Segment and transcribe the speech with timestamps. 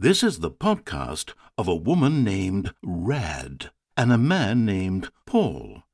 [0.00, 5.84] This is the podcast of a woman named Rad and a man named Paul.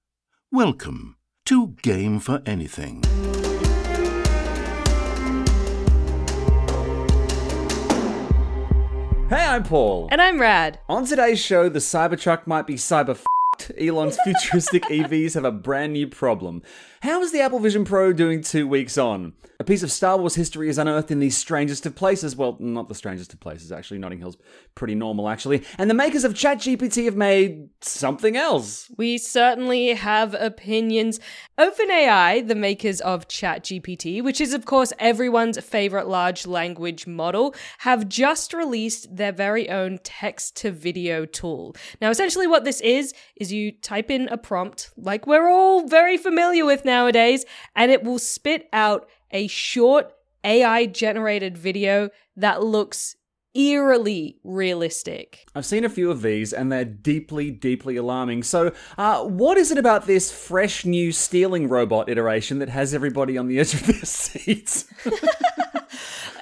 [0.50, 3.02] Welcome to Game for Anything.
[9.28, 10.08] Hey, I'm Paul.
[10.10, 10.78] And I'm Rad.
[10.88, 13.14] On today's show, the Cybertruck might be cyber
[13.60, 13.88] f***ed.
[13.88, 16.62] Elon's futuristic EVs have a brand new problem.
[17.02, 19.32] How is the Apple Vision Pro doing two weeks on?
[19.58, 22.34] A piece of Star Wars history is unearthed in the strangest of places.
[22.34, 23.98] Well, not the strangest of places, actually.
[23.98, 24.38] Notting Hill's
[24.74, 25.64] pretty normal, actually.
[25.76, 28.90] And the makers of ChatGPT have made something else.
[28.96, 31.20] We certainly have opinions.
[31.58, 38.08] OpenAI, the makers of ChatGPT, which is, of course, everyone's favorite large language model, have
[38.08, 41.76] just released their very own text to video tool.
[42.00, 46.16] Now, essentially, what this is, is you type in a prompt, like we're all very
[46.16, 50.12] familiar with nowadays, and it will spit out a short
[50.44, 53.16] AI generated video that looks
[53.54, 55.44] eerily realistic.
[55.54, 58.44] I've seen a few of these and they're deeply, deeply alarming.
[58.44, 63.36] So, uh, what is it about this fresh new stealing robot iteration that has everybody
[63.36, 64.86] on the edge of their seats?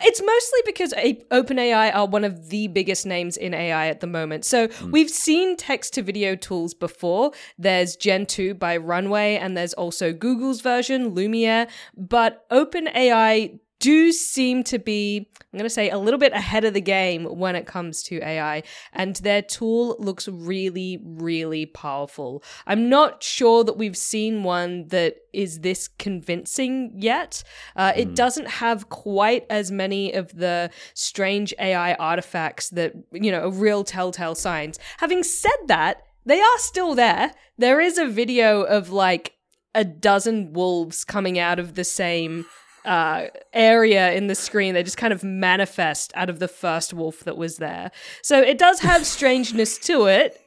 [0.03, 0.93] It's mostly because
[1.31, 4.45] OpenAI are one of the biggest names in AI at the moment.
[4.45, 4.91] So hmm.
[4.91, 7.33] we've seen text to video tools before.
[7.59, 11.69] There's Gen 2 by Runway, and there's also Google's version, Lumiere.
[11.97, 16.75] But OpenAI do seem to be, I'm going to say, a little bit ahead of
[16.75, 18.63] the game when it comes to AI.
[18.93, 22.43] And their tool looks really, really powerful.
[22.67, 27.45] I'm not sure that we've seen one that is this convincing yet.
[27.77, 33.47] Uh, It doesn't have quite as many of the strange AI artifacts that, you know,
[33.47, 34.79] are real telltale signs.
[34.99, 37.33] Having said that, they are still there.
[37.57, 39.35] There is a video of like
[39.75, 42.47] a dozen wolves coming out of the same
[42.85, 44.75] uh, area in the screen.
[44.75, 47.91] They just kind of manifest out of the first wolf that was there.
[48.23, 50.41] So it does have strangeness to it,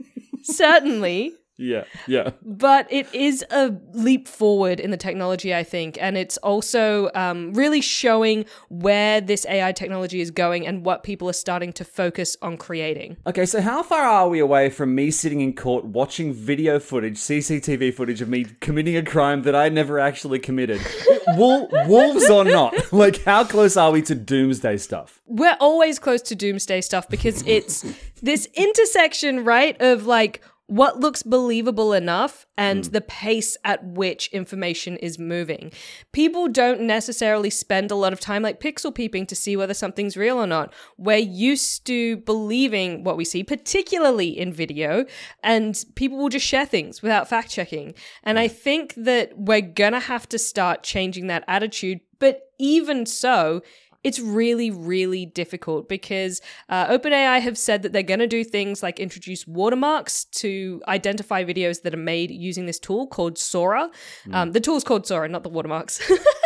[0.44, 1.34] certainly.
[1.62, 2.32] Yeah, yeah.
[2.42, 5.98] But it is a leap forward in the technology, I think.
[6.02, 11.30] And it's also um, really showing where this AI technology is going and what people
[11.30, 13.18] are starting to focus on creating.
[13.28, 17.18] Okay, so how far are we away from me sitting in court watching video footage,
[17.18, 20.82] CCTV footage of me committing a crime that I never actually committed?
[21.30, 22.74] Wol- wolves or not?
[22.92, 25.22] Like, how close are we to doomsday stuff?
[25.32, 27.86] we're always close to doomsday stuff because it's
[28.22, 32.92] this intersection, right, of like what looks believable enough and mm.
[32.94, 35.70] the pace at which information is moving.
[36.14, 40.16] People don't necessarily spend a lot of time like pixel peeping to see whether something's
[40.16, 40.72] real or not.
[40.98, 45.04] We're used to believing what we see, particularly in video,
[45.44, 47.94] and people will just share things without fact checking.
[48.24, 52.00] And I think that we're gonna have to start changing that attitude.
[52.18, 53.62] But even so,
[54.04, 58.82] it's really, really difficult because uh, OpenAI have said that they're going to do things
[58.82, 63.90] like introduce watermarks to identify videos that are made using this tool called Sora.
[64.34, 66.02] Um, the tool's called Sora, not the watermarks.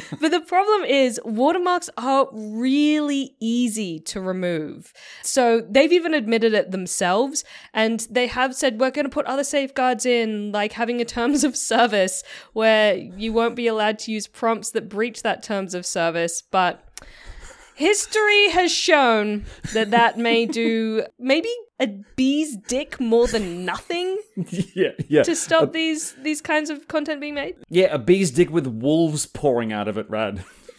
[0.20, 4.92] but the problem is, watermarks are really easy to remove.
[5.22, 9.44] So they've even admitted it themselves, and they have said, we're going to put other
[9.44, 12.22] safeguards in, like having a terms of service
[12.52, 16.42] where you won't be allowed to use prompts that breach that terms of service.
[16.42, 16.91] But
[17.74, 21.48] history has shown that that may do maybe
[21.80, 24.18] a bee's dick more than nothing
[24.74, 25.22] yeah, yeah.
[25.22, 27.56] to stop these these kinds of content being made.
[27.68, 30.44] Yeah, a bee's dick with wolves pouring out of it, Rad.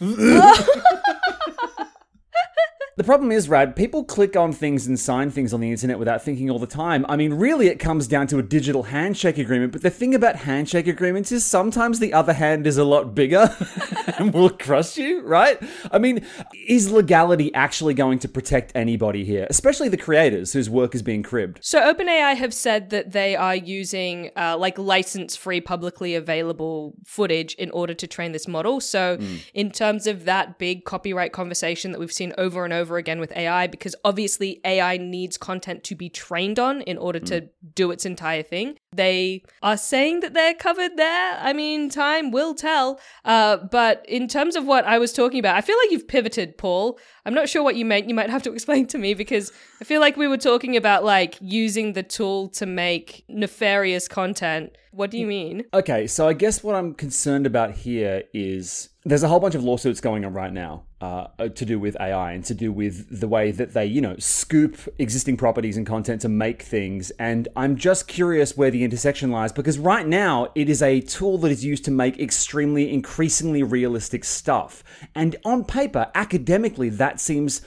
[2.96, 6.22] The problem is, Rad, people click on things and sign things on the internet without
[6.22, 7.04] thinking all the time.
[7.08, 10.36] I mean, really, it comes down to a digital handshake agreement, but the thing about
[10.36, 13.52] handshake agreements is sometimes the other hand is a lot bigger
[14.18, 15.60] and will crush you, right?
[15.90, 16.24] I mean,
[16.68, 21.24] is legality actually going to protect anybody here, especially the creators whose work is being
[21.24, 21.58] cribbed?
[21.62, 27.72] So OpenAI have said that they are using uh, like license-free, publicly available footage in
[27.72, 28.80] order to train this model.
[28.80, 29.18] So
[29.52, 33.18] in terms of that big copyright conversation that we've seen over and over over again
[33.18, 37.90] with AI because obviously AI needs content to be trained on in order to do
[37.90, 38.76] its entire thing.
[38.94, 41.38] They are saying that they're covered there.
[41.40, 43.00] I mean, time will tell.
[43.24, 46.58] Uh, but in terms of what I was talking about, I feel like you've pivoted,
[46.58, 46.98] Paul.
[47.24, 48.06] I'm not sure what you meant.
[48.06, 49.50] You might have to explain to me because
[49.80, 54.76] I feel like we were talking about like using the tool to make nefarious content.
[54.90, 55.64] What do you mean?
[55.72, 59.64] Okay, so I guess what I'm concerned about here is there's a whole bunch of
[59.64, 63.28] lawsuits going on right now uh, to do with AI and to do with the
[63.28, 67.10] way that they, you know, scoop existing properties and content to make things.
[67.18, 71.36] And I'm just curious where the intersection lies because right now it is a tool
[71.38, 74.82] that is used to make extremely, increasingly realistic stuff.
[75.14, 77.60] And on paper, academically, that seems,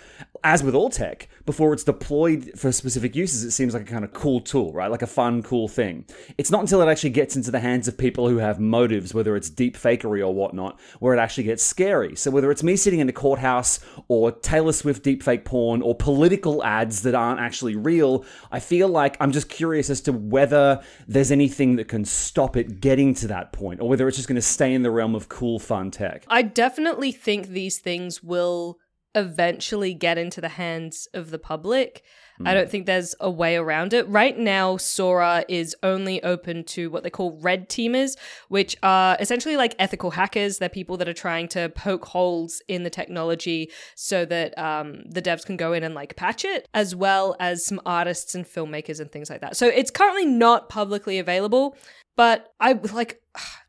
[0.43, 4.03] as with all tech, before it's deployed for specific uses, it seems like a kind
[4.03, 4.91] of cool tool, right?
[4.91, 6.05] Like a fun, cool thing.
[6.37, 9.35] It's not until it actually gets into the hands of people who have motives, whether
[9.35, 12.17] it's deep fakery or whatnot, where it actually gets scary.
[12.17, 13.79] So whether it's me sitting in a courthouse
[14.09, 19.15] or Taylor Swift deepfake porn or political ads that aren't actually real, I feel like
[19.21, 23.53] I'm just curious as to whether there's anything that can stop it getting to that
[23.53, 26.25] point or whether it's just going to stay in the realm of cool, fun tech.
[26.27, 28.79] I definitely think these things will
[29.17, 32.03] eventually get into the hands of the public.
[32.45, 34.07] I don't think there's a way around it.
[34.07, 38.15] Right now, Sora is only open to what they call red teamers,
[38.47, 40.59] which are essentially like ethical hackers.
[40.59, 45.21] They're people that are trying to poke holes in the technology so that um, the
[45.21, 48.99] devs can go in and like patch it, as well as some artists and filmmakers
[48.99, 49.57] and things like that.
[49.57, 51.75] So it's currently not publicly available.
[52.15, 53.21] But I like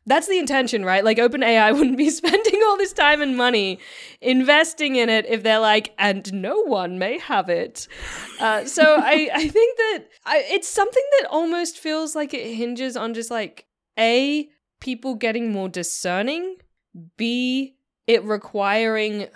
[0.05, 1.03] that's the intention, right?
[1.03, 3.79] Like OpenAI wouldn't be spending all this time and money
[4.21, 7.87] investing in it if they're like, and no one may have it.
[8.39, 12.97] Uh, so I, I think that I, it's something that almost feels like it hinges
[12.97, 13.65] on just like
[13.97, 14.49] a
[14.79, 16.55] people getting more discerning,
[17.17, 17.75] b
[18.07, 19.27] it requiring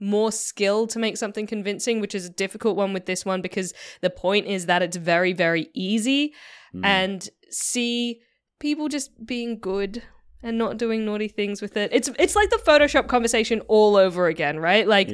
[0.00, 3.72] more skill to make something convincing, which is a difficult one with this one because
[4.00, 6.34] the point is that it's very, very easy,
[6.84, 8.20] and c
[8.58, 10.02] people just being good
[10.42, 11.90] and not doing naughty things with it.
[11.92, 14.86] It's it's like the Photoshop conversation all over again, right?
[14.86, 15.08] Like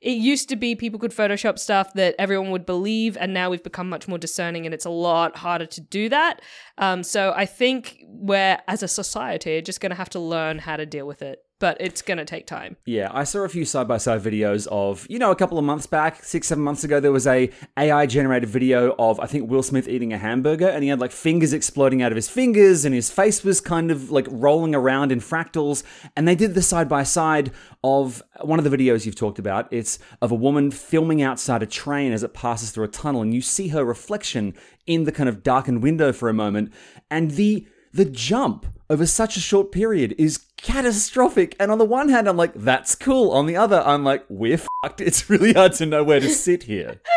[0.00, 3.62] it used to be people could Photoshop stuff that everyone would believe, and now we've
[3.62, 6.40] become much more discerning, and it's a lot harder to do that.
[6.78, 10.76] Um, so I think we're as a society just going to have to learn how
[10.76, 12.76] to deal with it, but it's going to take time.
[12.84, 15.64] Yeah, I saw a few side by side videos of, you know, a couple of
[15.64, 19.50] months back, six, seven months ago, there was a AI generated video of I think
[19.50, 22.84] Will Smith eating a hamburger and he had like fingers exploding out of his fingers
[22.84, 25.82] and his face was kind of like rolling around in fractals.
[26.16, 27.52] And they did the side by side
[27.82, 29.72] of one of the videos you've talked about.
[29.72, 33.34] It's of a woman filming outside a train as it passes through a tunnel, and
[33.34, 34.54] you see her reflection
[34.86, 36.72] in the kind of darkened window for a moment.
[37.10, 41.54] And the the jump over such a short period is catastrophic.
[41.60, 43.30] And on the one hand, I'm like, that's cool.
[43.30, 45.00] On the other, I'm like, we're fucked.
[45.00, 47.00] It's really hard to know where to sit here.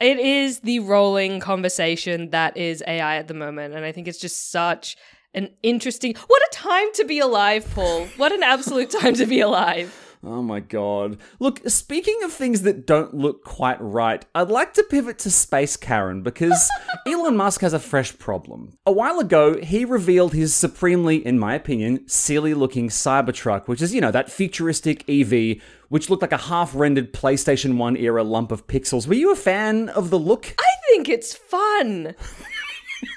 [0.00, 3.74] It is the rolling conversation that is AI at the moment.
[3.74, 4.96] And I think it's just such
[5.34, 6.14] an interesting.
[6.26, 8.06] What a time to be alive, Paul.
[8.16, 10.03] What an absolute time to be alive.
[10.26, 11.18] Oh my god.
[11.38, 15.76] Look, speaking of things that don't look quite right, I'd like to pivot to Space
[15.76, 16.70] Karen because
[17.06, 18.78] Elon Musk has a fresh problem.
[18.86, 23.94] A while ago, he revealed his supremely, in my opinion, silly looking Cybertruck, which is,
[23.94, 25.60] you know, that futuristic EV
[25.90, 29.06] which looked like a half rendered PlayStation 1 era lump of pixels.
[29.06, 30.52] Were you a fan of the look?
[30.58, 32.14] I think it's fun.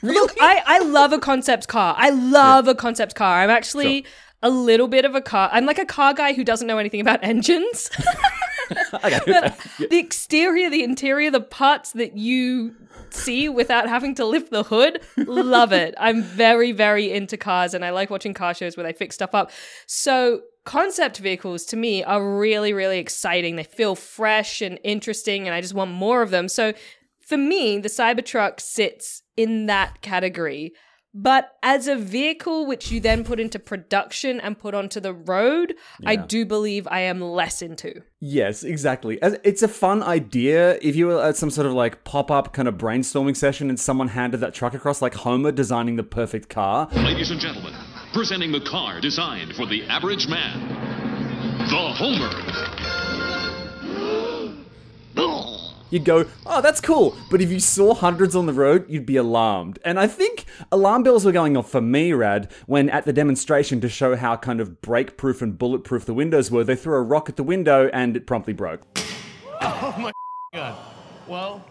[0.03, 1.95] Look, I, I love a concept car.
[1.97, 3.39] I love a concept car.
[3.39, 4.05] I'm actually
[4.41, 5.49] a little bit of a car.
[5.51, 7.89] I'm like a car guy who doesn't know anything about engines.
[8.69, 12.75] the exterior, the interior, the parts that you
[13.09, 15.95] see without having to lift the hood, love it.
[15.97, 19.33] I'm very, very into cars and I like watching car shows where they fix stuff
[19.33, 19.51] up.
[19.85, 23.55] So, concept vehicles to me are really, really exciting.
[23.55, 26.49] They feel fresh and interesting, and I just want more of them.
[26.49, 26.73] So,
[27.21, 30.73] for me, the Cybertruck sits in that category.
[31.19, 35.73] But as a vehicle which you then put into production and put onto the road,
[36.05, 38.03] I do believe I am less into.
[38.19, 39.17] Yes, exactly.
[39.23, 40.77] It's a fun idea.
[40.79, 43.79] If you were at some sort of like pop up kind of brainstorming session and
[43.79, 47.73] someone handed that truck across, like Homer designing the perfect car, Ladies and gentlemen,
[48.13, 50.59] presenting the car designed for the average man,
[51.67, 52.29] the Homer.
[55.89, 57.15] you'd go, oh, that's cool.
[57.29, 59.79] But if you saw hundreds on the road, you'd be alarmed.
[59.85, 63.81] And I think alarm bells were going off for me, Rad, when at the demonstration
[63.81, 67.01] to show how kind of break proof and bulletproof the windows were, they threw a
[67.01, 68.81] rock at the window and it promptly broke.
[69.61, 70.11] Oh my
[70.53, 70.77] god.
[71.27, 71.65] Well,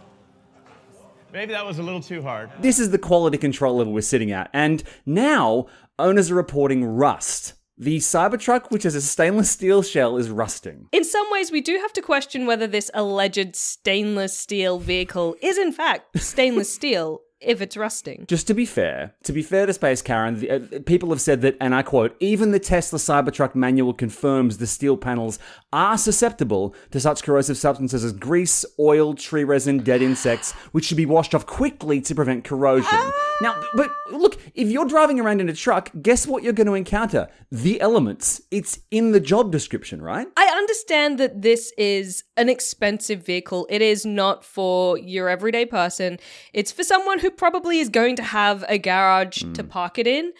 [1.33, 2.51] maybe that was a little too hard.
[2.61, 4.51] This is the quality control level we're sitting at.
[4.53, 5.67] And now
[5.99, 10.89] owners are reporting rust The Cybertruck, which has a stainless steel shell, is rusting.
[10.93, 15.59] In some ways, we do have to question whether this alleged stainless steel vehicle is,
[15.59, 18.25] in fact, stainless steel if it's rusting.
[18.27, 21.43] Just to be fair, to be fair to Space Karen, the, uh, people have said
[21.43, 25.39] that, and I quote, even the Tesla Cybertruck manual confirms the steel panels
[25.73, 30.97] are susceptible to such corrosive substances as grease, oil, tree resin, dead insects, which should
[30.97, 32.99] be washed off quickly to prevent corrosion.
[33.43, 36.75] Now, but look, if you're driving around in a truck, guess what you're going to
[36.75, 37.29] encounter?
[37.51, 38.41] The elements.
[38.51, 40.27] It's in the job description, right?
[40.37, 43.67] I understand that this is an expensive vehicle.
[43.71, 46.19] It is not for your everyday person.
[46.53, 49.69] It's for someone who probably is going to have a garage to mm.
[49.69, 50.33] park it in.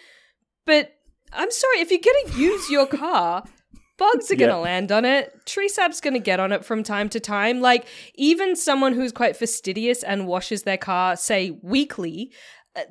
[0.65, 0.93] But
[1.33, 3.43] I'm sorry, if you're going to use your car,
[3.97, 4.61] bugs are going to Yeah.
[4.61, 5.33] land on it.
[5.45, 7.61] Tree sap's going to get on it from time to time.
[7.61, 12.31] Like, even someone who's quite fastidious and washes their car, say, weekly,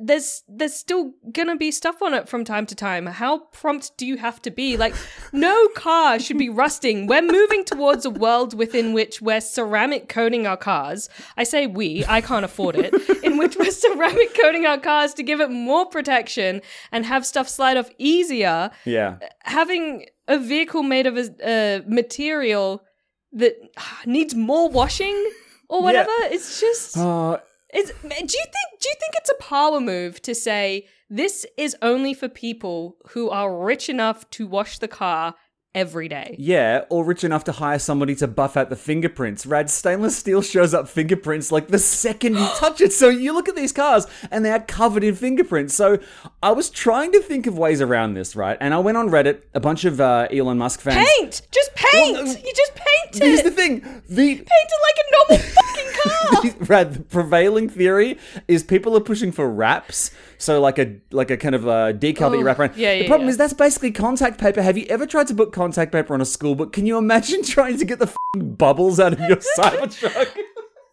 [0.00, 3.06] there's there's still gonna be stuff on it from time to time.
[3.06, 4.76] How prompt do you have to be?
[4.76, 4.94] Like,
[5.32, 7.06] no car should be rusting.
[7.06, 11.08] We're moving towards a world within which we're ceramic coating our cars.
[11.36, 12.94] I say we, I can't afford it.
[13.22, 16.62] In which we're ceramic coating our cars to give it more protection
[16.92, 18.70] and have stuff slide off easier.
[18.84, 19.18] Yeah.
[19.40, 22.82] Having a vehicle made of a, a material
[23.32, 23.54] that
[24.04, 25.30] needs more washing
[25.68, 26.96] or whatever, it's just.
[26.96, 27.38] Uh,
[27.74, 31.76] Is do you think do you think it's a power move to say this is
[31.82, 35.34] only for people who are rich enough to wash the car
[35.74, 36.36] every day?
[36.38, 39.46] Yeah, or rich enough to hire somebody to buff out the fingerprints.
[39.46, 42.92] Rad stainless steel shows up fingerprints like the second you touch it.
[42.92, 45.74] So you look at these cars and they are covered in fingerprints.
[45.74, 45.98] So
[46.42, 48.56] I was trying to think of ways around this, right?
[48.60, 51.06] And I went on Reddit, a bunch of uh, Elon Musk fans.
[51.18, 52.16] Paint, just paint.
[52.16, 53.22] Well, you just paint it.
[53.22, 53.80] Here's the thing.
[54.08, 55.52] The paint it like a normal
[56.60, 60.10] Rad, the prevailing theory is people are pushing for wraps.
[60.38, 62.76] So like a like a kind of a decal that you wrap around.
[62.76, 63.30] Yeah, the yeah, problem yeah.
[63.30, 64.62] is that's basically contact paper.
[64.62, 66.72] Have you ever tried to put contact paper on a school book?
[66.72, 70.28] Can you imagine trying to get the fing bubbles out of your Cybertruck?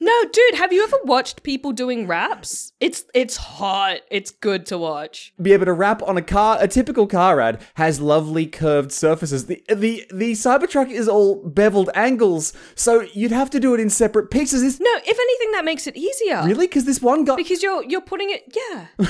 [0.03, 2.73] No, dude, have you ever watched people doing raps?
[2.81, 3.99] It's it's hot.
[4.11, 5.33] It's good to watch.
[5.41, 6.57] Be able to rap on a car.
[6.59, 9.45] A typical car ad has lovely curved surfaces.
[9.45, 13.89] The the the Cybertruck is all beveled angles, so you'd have to do it in
[13.89, 14.61] separate pieces.
[14.61, 16.43] This No, if anything, that makes it easier.
[16.43, 17.37] really because this one guy.
[17.37, 18.43] Because you're you're putting it.
[18.53, 18.87] Yeah,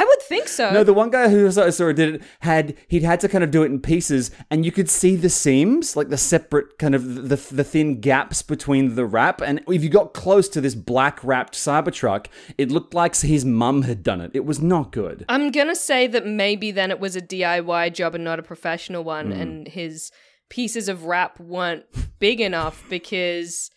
[0.00, 0.70] I would think so.
[0.70, 3.50] No, the one guy who I saw did it had he'd had to kind of
[3.50, 7.28] do it in pieces, and you could see the seams, like the separate kind of
[7.28, 9.40] the the thin gaps between the wrap.
[9.40, 12.26] And if you got close to this black wrapped Cybertruck,
[12.56, 14.30] it looked like his mum had done it.
[14.34, 15.24] It was not good.
[15.28, 19.02] I'm gonna say that maybe then it was a DIY job and not a professional
[19.02, 19.40] one, Hmm.
[19.40, 20.12] and his
[20.48, 21.84] pieces of wrap weren't
[22.20, 23.70] big enough because.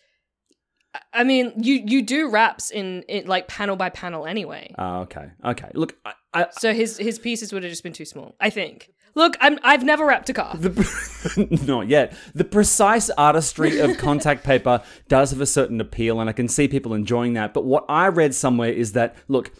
[1.12, 4.74] I mean, you you do wraps in, in like panel by panel anyway.
[4.78, 5.70] Oh, okay, okay.
[5.74, 8.34] Look, I, I, So his his pieces would have just been too small.
[8.40, 8.90] I think.
[9.14, 10.56] Look, I'm I've never wrapped a car.
[10.56, 12.14] the, not yet.
[12.34, 16.68] The precise artistry of contact paper does have a certain appeal, and I can see
[16.68, 17.54] people enjoying that.
[17.54, 19.50] But what I read somewhere is that look,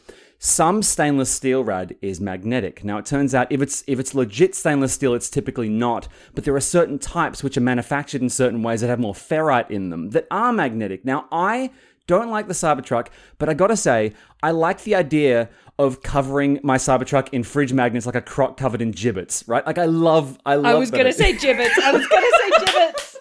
[0.45, 2.83] some stainless steel rad is magnetic.
[2.83, 6.09] Now it turns out if it's if it's legit stainless steel, it's typically not.
[6.35, 9.71] But there are certain types which are manufactured in certain ways that have more ferrite
[9.71, 11.05] in them that are magnetic.
[11.05, 11.71] Now I
[12.09, 13.07] don't like the Cybertruck,
[13.39, 18.05] but I gotta say, I like the idea of covering my Cybertruck in fridge magnets
[18.07, 19.65] like a croc covered in Jibbitz, right?
[19.65, 20.65] Like I love, I love.
[20.67, 21.79] I was gonna it- say Jibbitz.
[21.81, 23.12] I was gonna say Jibbitz.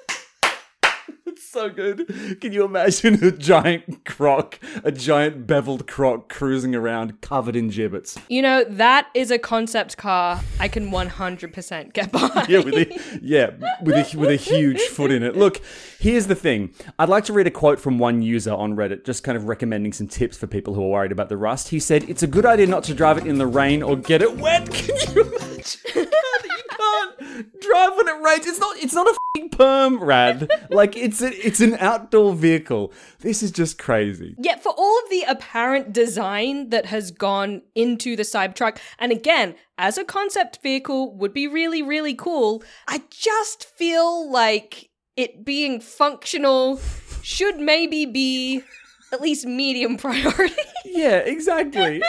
[1.51, 2.07] So good.
[2.39, 8.17] Can you imagine a giant croc, a giant beveled croc cruising around covered in Jibbitz?
[8.29, 12.47] You know that is a concept car I can 100% get behind.
[12.47, 13.49] Yeah, with a, yeah,
[13.81, 15.35] with a with a huge foot in it.
[15.35, 15.59] Look,
[15.99, 16.73] here's the thing.
[16.97, 19.91] I'd like to read a quote from one user on Reddit, just kind of recommending
[19.91, 21.67] some tips for people who are worried about the rust.
[21.67, 24.21] He said, "It's a good idea not to drive it in the rain or get
[24.21, 26.11] it wet." Can you imagine?
[26.81, 28.47] can't drive when it rains.
[28.47, 28.77] It's not.
[28.77, 30.49] It's not a f***ing perm rad.
[30.69, 32.91] Like it's a, it's an outdoor vehicle.
[33.19, 34.35] This is just crazy.
[34.37, 39.55] Yet for all of the apparent design that has gone into the Cybertruck, and again,
[39.77, 45.79] as a concept vehicle would be really, really cool, I just feel like it being
[45.79, 46.79] functional
[47.21, 48.63] should maybe be
[49.11, 50.55] at least medium priority.
[50.85, 52.01] Yeah, exactly.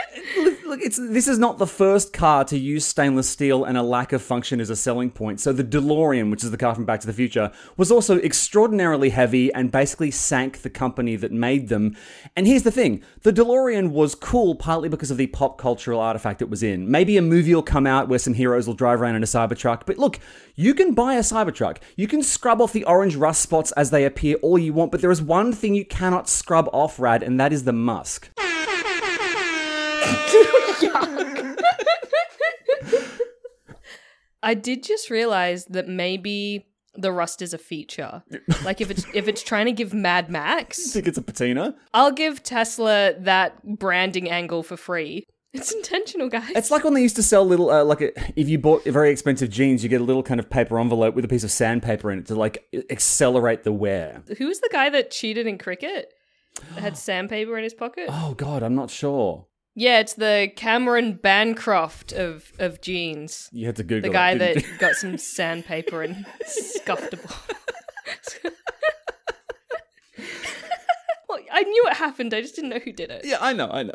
[0.65, 4.13] look, it's this is not the first car to use stainless steel and a lack
[4.13, 5.41] of function as a selling point.
[5.41, 9.11] So the DeLorean, which is the car from Back to the Future, was also extraordinarily
[9.11, 11.97] heavy and basically sank the company that made them.
[12.35, 16.43] And here's the thing: the DeLorean was cool partly because of the pop cultural artifact
[16.43, 16.91] it was in.
[16.91, 19.83] Maybe a movie will come out where some heroes will drive around in a Cybertruck.
[19.87, 20.19] But look,
[20.55, 21.79] you can buy a Cybertruck.
[21.97, 25.01] You can scrub off the orange rust spots as they appear all you want, but
[25.01, 28.31] there is one thing you cannot scrub off, Rad, and that is the musk.
[34.45, 38.23] I did just realize that maybe the rust is a feature.
[38.65, 41.77] like if it's if it's trying to give Mad Max, you think it's a patina?
[41.95, 45.25] I'll give Tesla that branding angle for free.
[45.53, 46.51] It's intentional, guys.
[46.57, 49.11] It's like when they used to sell little, uh, like a, if you bought very
[49.11, 52.11] expensive jeans, you get a little kind of paper envelope with a piece of sandpaper
[52.11, 54.23] in it to like accelerate the wear.
[54.39, 56.11] Who was the guy that cheated in cricket?
[56.77, 58.07] Had sandpaper in his pocket?
[58.09, 59.47] Oh God, I'm not sure.
[59.75, 63.49] Yeah, it's the Cameron Bancroft of of jeans.
[63.53, 64.79] You had to Google The guy it, that you?
[64.79, 67.37] got some sandpaper and scuffed a ball.
[71.29, 72.35] well, I knew it happened.
[72.35, 73.25] I just didn't know who did it.
[73.25, 73.95] yeah, I know, I know.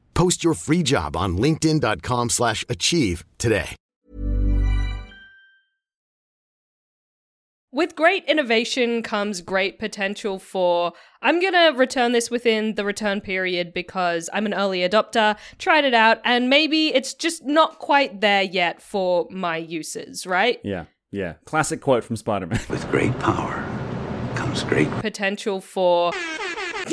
[0.13, 3.75] Post your free job on linkedin.com/achieve slash achieve today.
[7.73, 10.91] With great innovation comes great potential for.
[11.21, 15.85] I'm going to return this within the return period because I'm an early adopter, tried
[15.85, 20.59] it out, and maybe it's just not quite there yet for my uses, right?
[20.65, 21.35] Yeah, yeah.
[21.45, 22.59] Classic quote from Spider Man.
[22.69, 23.63] With great power
[24.35, 26.11] comes great Potential for.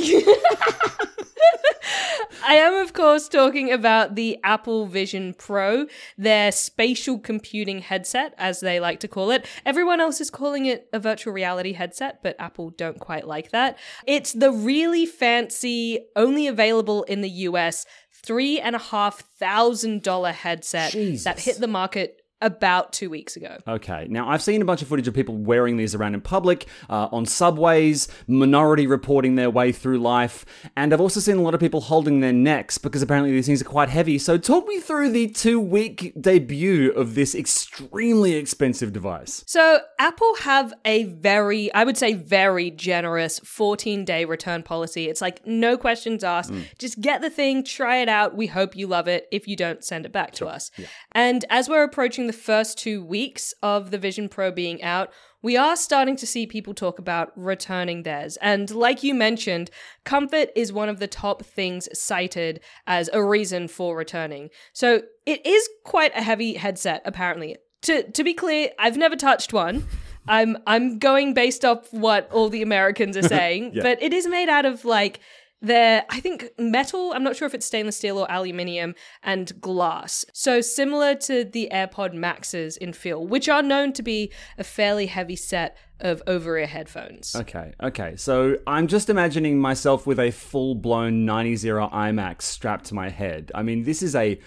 [2.45, 8.61] I am, of course, talking about the Apple Vision Pro, their spatial computing headset, as
[8.61, 9.47] they like to call it.
[9.67, 13.79] Everyone else is calling it a virtual reality headset, but Apple don't quite like that.
[14.07, 20.33] It's the really fancy, only available in the US, three and a half thousand dollar
[20.33, 21.25] headset Jesus.
[21.25, 23.59] that hit the market about two weeks ago.
[23.67, 26.67] Okay, now I've seen a bunch of footage of people wearing these around in public,
[26.89, 31.55] uh, on subways, minority reporting their way through life, and I've also seen a lot
[31.55, 34.19] of people holding their necks because apparently these things are quite heavy.
[34.19, 39.43] So, talk me through the two week debut of this extremely expensive device.
[39.47, 45.09] So, Apple have a very, I would say, very generous 14 day return policy.
[45.09, 46.53] It's like no questions asked.
[46.79, 48.37] Just get the thing, try it out.
[48.37, 49.27] We hope you love it.
[49.33, 50.71] If you don't, send it back to us.
[51.13, 55.13] And as we're approaching the first two weeks of the Vision Pro being out,
[55.43, 58.37] we are starting to see people talk about returning theirs.
[58.41, 59.71] And like you mentioned,
[60.05, 64.51] comfort is one of the top things cited as a reason for returning.
[64.73, 67.57] So it is quite a heavy headset, apparently.
[67.83, 69.87] To to be clear, I've never touched one.
[70.27, 73.83] I'm I'm going based off what all the Americans are saying, Yeah.
[73.83, 75.21] but it is made out of like
[75.61, 77.13] they're, I think, metal.
[77.13, 80.25] I'm not sure if it's stainless steel or aluminium and glass.
[80.33, 85.07] So similar to the AirPod Maxes in feel, which are known to be a fairly
[85.07, 87.35] heavy set of over ear headphones.
[87.35, 88.15] Okay, okay.
[88.17, 93.51] So I'm just imagining myself with a full blown 90 iMac strapped to my head.
[93.55, 94.39] I mean, this is a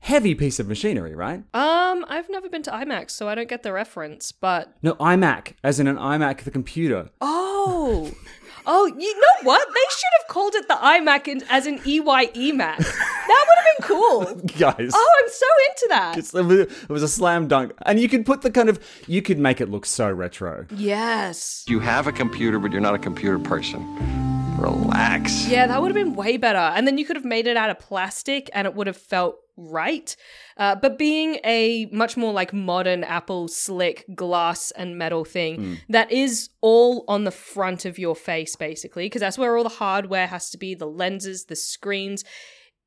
[0.00, 1.42] heavy piece of machinery, right?
[1.54, 5.54] Um, I've never been to IMAX, so I don't get the reference, but No, iMac,
[5.64, 7.08] as in an iMac, the computer.
[7.20, 8.12] oh.
[8.70, 9.66] Oh, you know what?
[9.66, 12.78] They should have called it the iMac in, as an E EYE Mac.
[12.78, 14.24] That would have been cool.
[14.58, 14.92] Guys.
[14.94, 16.18] Oh, I'm so into that.
[16.18, 17.72] It's- it was- it was a slam dunk.
[17.86, 20.66] And you could put the kind of, you could make it look so retro.
[20.76, 21.64] Yes.
[21.66, 24.27] You have a computer, but you're not a computer person.
[24.58, 25.48] Relax.
[25.48, 26.58] Yeah, that would have been way better.
[26.58, 29.36] And then you could have made it out of plastic and it would have felt
[29.56, 30.14] right.
[30.56, 36.10] Uh, but being a much more like modern Apple slick glass and metal thing that
[36.12, 40.26] is all on the front of your face, basically, because that's where all the hardware
[40.26, 42.24] has to be the lenses, the screens.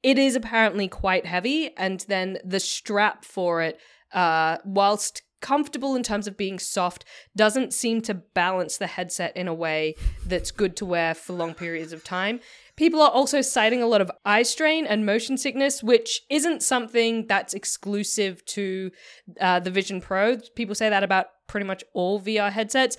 [0.03, 1.75] It is apparently quite heavy.
[1.77, 3.79] And then the strap for it,
[4.13, 7.03] uh, whilst comfortable in terms of being soft,
[7.35, 11.53] doesn't seem to balance the headset in a way that's good to wear for long
[11.53, 12.39] periods of time.
[12.75, 17.27] People are also citing a lot of eye strain and motion sickness, which isn't something
[17.27, 18.91] that's exclusive to
[19.39, 20.37] uh, the Vision Pro.
[20.55, 22.97] People say that about pretty much all VR headsets.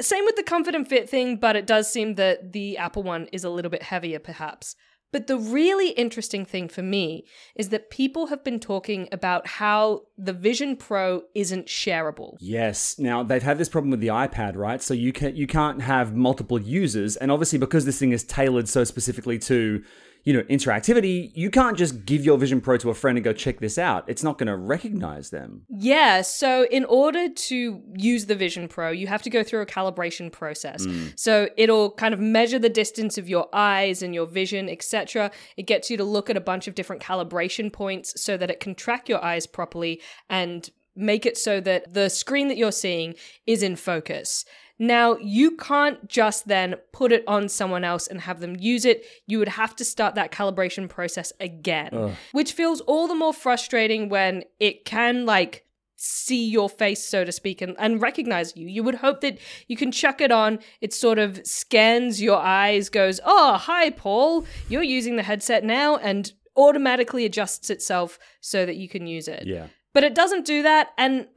[0.00, 3.26] Same with the comfort and fit thing, but it does seem that the Apple one
[3.32, 4.76] is a little bit heavier, perhaps.
[5.14, 7.24] But the really interesting thing for me
[7.54, 12.36] is that people have been talking about how the Vision Pro isn't shareable.
[12.40, 12.98] Yes.
[12.98, 14.82] Now they've had this problem with the iPad, right?
[14.82, 18.68] So you can you can't have multiple users, and obviously because this thing is tailored
[18.68, 19.84] so specifically to
[20.24, 23.32] you know interactivity, you can't just give your Vision Pro to a friend and go
[23.32, 24.04] check this out.
[24.08, 25.62] It's not going to recognize them.
[25.68, 29.66] Yeah, so in order to use the Vision Pro, you have to go through a
[29.66, 30.84] calibration process.
[30.84, 31.08] Hmm.
[31.16, 35.30] So it'll kind of measure the distance of your eyes and your vision, etc.
[35.56, 38.60] It gets you to look at a bunch of different calibration points so that it
[38.60, 43.14] can track your eyes properly and make it so that the screen that you're seeing
[43.46, 44.44] is in focus.
[44.78, 49.04] Now, you can't just then put it on someone else and have them use it.
[49.26, 54.08] You would have to start that calibration process again, which feels all the more frustrating
[54.08, 55.64] when it can, like,
[55.96, 58.66] see your face, so to speak, and, and recognize you.
[58.66, 62.88] You would hope that you can chuck it on, it sort of scans your eyes,
[62.88, 68.76] goes, Oh, hi, Paul, you're using the headset now, and automatically adjusts itself so that
[68.76, 69.46] you can use it.
[69.46, 69.68] Yeah.
[69.92, 70.88] But it doesn't do that.
[70.98, 71.28] And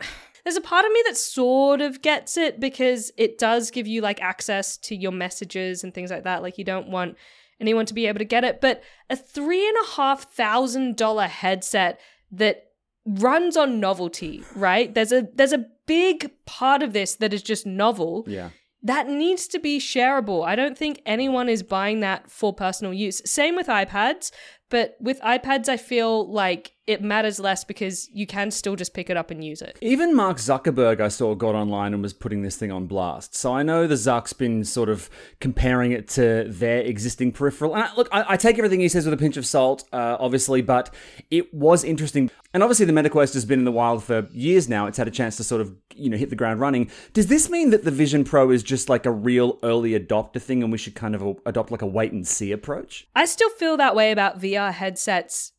[0.47, 3.99] there's a part of me that sort of gets it because it does give you
[3.99, 6.41] like access to your messages and things like that.
[6.41, 7.17] Like you don't want
[7.59, 8.61] anyone to be able to get it.
[8.61, 11.99] But a three and a half thousand dollar headset
[12.31, 12.67] that
[13.05, 14.93] runs on novelty, right?
[14.93, 18.23] There's a there's a big part of this that is just novel.
[18.25, 18.51] Yeah.
[18.81, 20.47] That needs to be shareable.
[20.47, 23.21] I don't think anyone is buying that for personal use.
[23.29, 24.31] Same with iPads,
[24.69, 29.09] but with iPads, I feel like it matters less because you can still just pick
[29.09, 29.77] it up and use it.
[29.81, 33.35] Even Mark Zuckerberg, I saw, got online and was putting this thing on blast.
[33.35, 35.09] So I know the Zuck's been sort of
[35.41, 37.75] comparing it to their existing peripheral.
[37.75, 40.15] And I, look, I, I take everything he says with a pinch of salt, uh,
[40.17, 40.93] obviously, but
[41.29, 42.31] it was interesting.
[42.53, 44.87] And obviously, the Meta Quest has been in the wild for years now.
[44.87, 46.89] It's had a chance to sort of, you know, hit the ground running.
[47.11, 50.63] Does this mean that the Vision Pro is just like a real early adopter thing,
[50.63, 53.07] and we should kind of adopt like a wait and see approach?
[53.13, 55.53] I still feel that way about VR headsets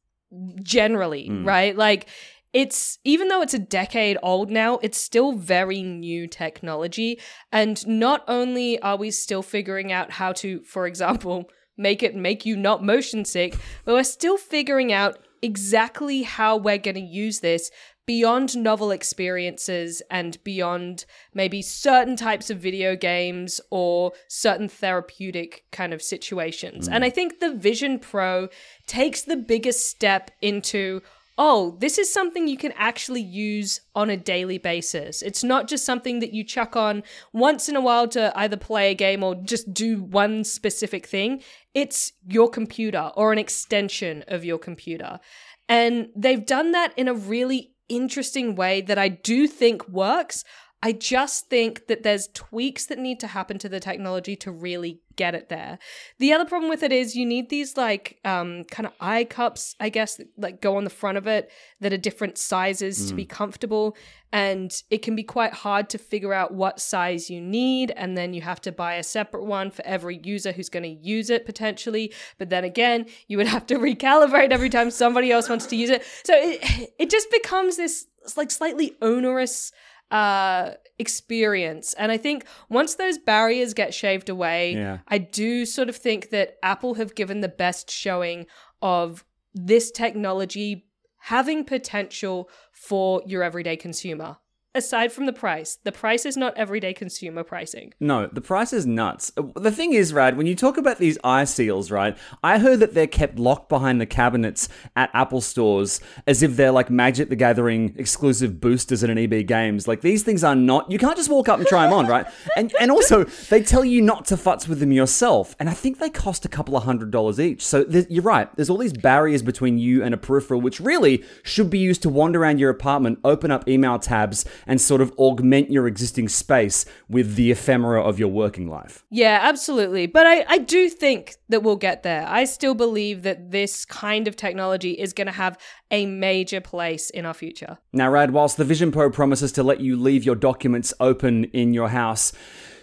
[0.62, 1.46] generally, mm.
[1.46, 1.76] right?
[1.76, 2.08] Like
[2.52, 7.20] it's even though it's a decade old now, it's still very new technology.
[7.52, 12.44] And not only are we still figuring out how to, for example, make it make
[12.44, 17.40] you not motion sick, but we're still figuring out exactly how we're going to use
[17.40, 17.70] this
[18.08, 25.92] beyond novel experiences and beyond maybe certain types of video games or certain therapeutic kind
[25.92, 26.88] of situations.
[26.88, 28.48] And I think the Vision Pro
[28.86, 31.02] takes the biggest step into
[31.40, 35.22] oh, this is something you can actually use on a daily basis.
[35.22, 38.90] It's not just something that you chuck on once in a while to either play
[38.90, 41.40] a game or just do one specific thing.
[41.74, 45.20] It's your computer or an extension of your computer.
[45.68, 50.44] And they've done that in a really interesting way that I do think works.
[50.82, 55.00] I just think that there's tweaks that need to happen to the technology to really
[55.18, 55.78] get it there.
[56.18, 59.76] The other problem with it is you need these like um kind of eye cups,
[59.78, 61.50] I guess, that, like go on the front of it
[61.80, 63.94] that are different sizes to be comfortable
[64.32, 68.34] and it can be quite hard to figure out what size you need and then
[68.34, 71.46] you have to buy a separate one for every user who's going to use it
[71.46, 75.76] potentially, but then again, you would have to recalibrate every time somebody else wants to
[75.76, 76.04] use it.
[76.24, 79.72] So it it just becomes this like slightly onerous
[80.10, 84.98] uh experience and i think once those barriers get shaved away Yeah.
[85.08, 88.46] i do sort of think that apple have given the best showing
[88.80, 90.86] of this technology
[91.18, 94.38] having potential for your everyday consumer
[94.74, 98.86] aside from the price the price is not everyday consumer pricing No, the price is
[98.86, 99.32] nuts.
[99.56, 102.16] The thing is, Rad, when you talk about these eye seals, right?
[102.42, 106.70] I heard that they're kept locked behind the cabinets at Apple stores as if they're
[106.70, 109.88] like Magic the Gathering exclusive boosters at an EB Games.
[109.88, 110.90] Like these things are not.
[110.90, 112.26] You can't just walk up and try them on, right?
[112.56, 115.56] And and also they tell you not to futz with them yourself.
[115.58, 117.64] And I think they cost a couple of hundred dollars each.
[117.64, 118.54] So you're right.
[118.56, 122.08] There's all these barriers between you and a peripheral, which really should be used to
[122.08, 126.84] wander around your apartment, open up email tabs, and sort of augment your existing space
[127.08, 129.04] with the ephemera of your working life.
[129.10, 130.06] Yeah, absolutely.
[130.06, 132.26] But I, I do think that we'll get there.
[132.28, 135.58] I still believe that this kind of technology is going to have
[135.90, 137.78] a major place in our future.
[137.92, 141.72] Now, Rad, whilst the Vision Pro promises to let you leave your documents open in
[141.72, 142.32] your house,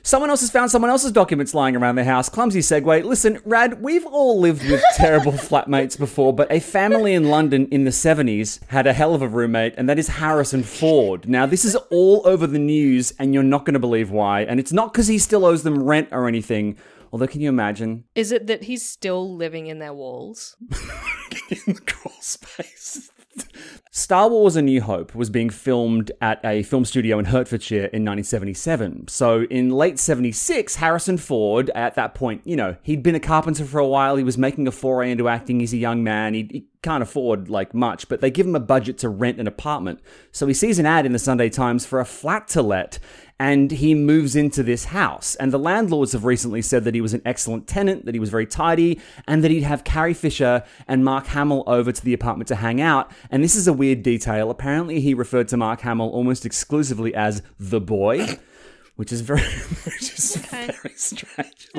[0.05, 2.29] someone else has found someone else's documents lying around their house.
[2.29, 3.03] Clumsy segue.
[3.03, 7.83] Listen, Rad, we've all lived with terrible flatmates before, but a family in London in
[7.83, 11.27] the 70s had a hell of a roommate, and that is Harrison Ford.
[11.27, 14.41] Now, this is all over the news, and you're not going to believe why.
[14.41, 16.77] And it's not because he still owes them rent or anything.
[17.11, 18.03] Although, can you imagine?
[18.13, 20.55] Is it that he's still living in their walls?
[21.49, 23.09] in the crawl space.
[23.97, 28.03] Star Wars A New Hope was being filmed at a film studio in Hertfordshire in
[28.03, 29.07] 1977.
[29.07, 33.63] So in late 76, Harrison Ford, at that point, you know, he'd been a carpenter
[33.63, 34.17] for a while.
[34.17, 35.61] He was making a foray into acting.
[35.61, 36.33] He's a young man.
[36.33, 39.47] He, he can't afford like much, but they give him a budget to rent an
[39.47, 40.01] apartment.
[40.33, 42.99] So he sees an ad in the Sunday Times for a flat to let
[43.39, 45.35] and he moves into this house.
[45.35, 48.29] And the landlords have recently said that he was an excellent tenant, that he was
[48.29, 52.47] very tidy, and that he'd have Carrie Fisher and Mark Hamill over to the apartment
[52.47, 53.11] to hang out.
[53.29, 54.49] And this is a weird detail.
[54.49, 58.37] Apparently, he referred to Mark Hamill almost exclusively as the boy,
[58.95, 59.41] which is very,
[59.83, 60.71] which is Okay.
[60.81, 61.69] very strange.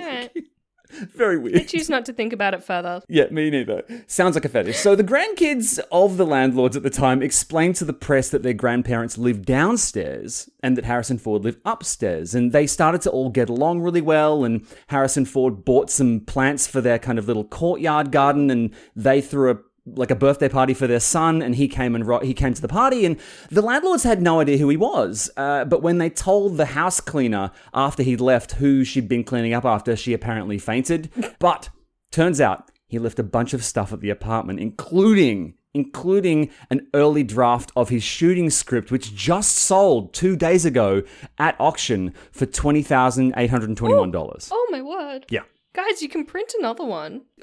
[1.15, 1.57] Very weird.
[1.57, 3.03] I choose not to think about it further.
[3.09, 3.83] Yeah, me neither.
[4.07, 4.79] Sounds like a fetish.
[4.79, 8.53] So the grandkids of the landlords at the time explained to the press that their
[8.53, 12.35] grandparents lived downstairs and that Harrison Ford lived upstairs.
[12.35, 14.45] And they started to all get along really well.
[14.45, 19.21] And Harrison Ford bought some plants for their kind of little courtyard garden, and they
[19.21, 19.59] threw a
[19.95, 22.61] like a birthday party for their son, and he came and ro- he came to
[22.63, 23.17] the party, and
[23.51, 25.31] the landlords had no idea who he was.
[25.37, 29.53] Uh, but when they told the house cleaner after he'd left who she'd been cleaning
[29.55, 31.11] up after, she apparently fainted.
[31.39, 31.69] But
[32.11, 37.23] turns out he left a bunch of stuff at the apartment, including including an early
[37.23, 41.03] draft of his shooting script, which just sold two days ago
[41.39, 44.49] at auction for twenty thousand eight hundred twenty-one dollars.
[44.51, 45.27] Oh my word.
[45.31, 45.43] Yeah.
[45.75, 47.21] Guys, you can print another one.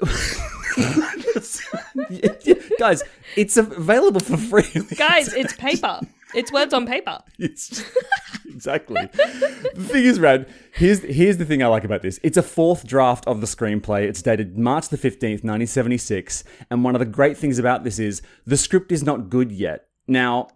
[2.78, 3.02] Guys,
[3.36, 4.68] it's available for free.
[4.96, 6.00] Guys, it's paper.
[6.34, 7.20] It's words on paper.
[7.38, 7.82] It's
[8.46, 9.02] exactly.
[9.12, 12.18] the thing is, Rad, here's here's the thing I like about this.
[12.22, 14.04] It's a fourth draft of the screenplay.
[14.04, 16.44] It's dated March the 15th, 1976.
[16.70, 19.86] And one of the great things about this is the script is not good yet.
[20.06, 20.48] Now,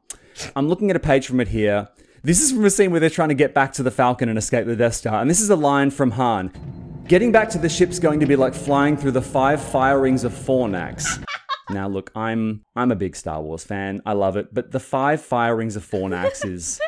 [0.54, 1.88] I'm looking at a page from it here.
[2.22, 4.38] This is from a scene where they're trying to get back to the Falcon and
[4.38, 5.20] escape the Death Star.
[5.20, 6.88] And this is a line from Han.
[7.09, 10.25] Getting back to the ship's going to be like flying through the five fire rings
[10.25, 11.25] of Fornax.
[11.71, 14.03] now look, I'm I'm a big Star Wars fan.
[14.05, 16.79] I love it, but the five fire rings of Fornax is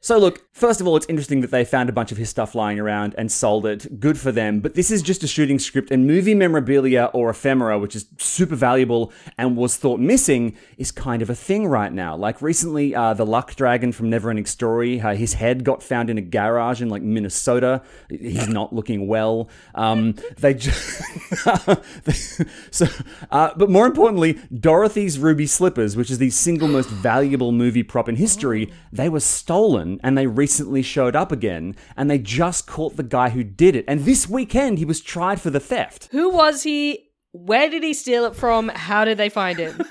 [0.00, 2.54] so, look, first of all, it's interesting that they found a bunch of his stuff
[2.54, 3.98] lying around and sold it.
[3.98, 4.60] Good for them.
[4.60, 8.54] But this is just a shooting script, and movie memorabilia or ephemera, which is super
[8.54, 12.16] valuable and was thought missing, is kind of a thing right now.
[12.16, 16.18] Like recently, uh, the Luck Dragon from Neverending Story, uh, his head got found in
[16.18, 17.82] a garage in like Minnesota.
[18.08, 19.48] He's not looking well.
[19.74, 21.02] Um, they just.
[22.70, 22.86] so,
[23.32, 28.08] uh, but more importantly, Dorothy's ruby slippers, which is the single most valuable movie prop
[28.08, 32.96] in history, they were stolen and they recently showed up again and they just caught
[32.96, 33.84] the guy who did it.
[33.88, 36.08] And this weekend he was tried for the theft.
[36.10, 37.10] Who was he?
[37.32, 38.68] Where did he steal it from?
[38.68, 39.80] How did they find him?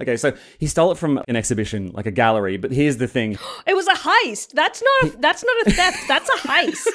[0.00, 2.56] Okay, so he stole it from an exhibition, like a gallery.
[2.56, 4.50] But here's the thing: it was a heist.
[4.52, 5.14] That's not.
[5.14, 5.98] A, that's not a theft.
[6.08, 6.88] That's a heist.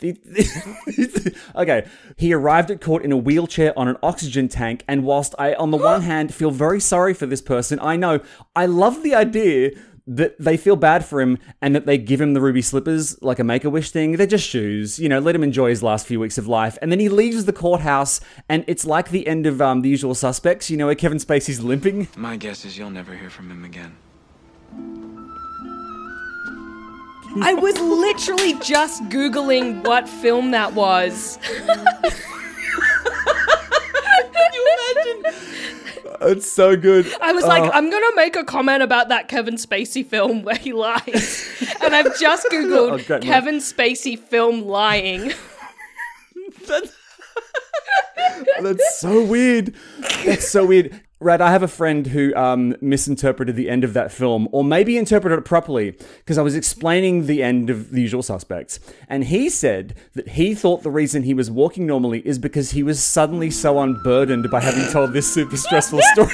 [0.00, 5.04] The, the, okay, he arrived at court in a wheelchair on an oxygen tank, and
[5.04, 8.20] whilst I, on the one hand, feel very sorry for this person, I know
[8.54, 9.70] I love the idea
[10.06, 13.38] that they feel bad for him and that they give him the ruby slippers like
[13.38, 14.12] a make a wish thing.
[14.12, 16.78] They're just shoes, you know, let him enjoy his last few weeks of life.
[16.80, 20.14] And then he leaves the courthouse and it's like the end of um, The Usual
[20.14, 22.08] Suspects, you know, where Kevin Spacey's limping.
[22.16, 23.96] My guess is you'll never hear from him again.
[27.42, 31.38] I was literally just Googling what film that was.
[34.32, 35.34] Can you imagine?
[36.26, 37.06] It's so good.
[37.20, 40.56] I was like, uh, I'm gonna make a comment about that Kevin Spacey film where
[40.56, 41.48] he lies,
[41.80, 45.32] and I've just googled oh, Kevin Spacey film lying.
[46.66, 46.96] that's,
[48.60, 49.74] that's so weird.
[50.24, 51.00] That's so weird.
[51.18, 54.98] Rad, I have a friend who um, misinterpreted the end of that film, or maybe
[54.98, 58.80] interpreted it properly, because I was explaining the end of The Usual Suspects.
[59.08, 62.82] And he said that he thought the reason he was walking normally is because he
[62.82, 66.32] was suddenly so unburdened by having told this super stressful story.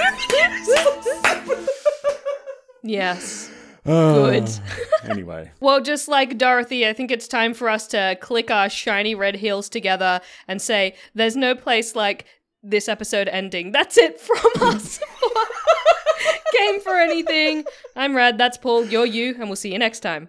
[2.83, 3.51] yes.
[3.85, 4.51] Good.
[5.05, 5.51] anyway.
[5.61, 9.37] well, just like Dorothy, I think it's time for us to click our shiny red
[9.37, 12.27] heels together and say, there's no place like
[12.63, 13.73] this episode ending.
[13.73, 15.01] That's it from us.
[16.59, 17.65] Game for anything.
[17.97, 20.29] I'm Rad, that's Paul, you're you, and we'll see you next time.